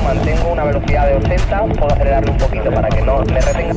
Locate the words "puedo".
1.66-1.92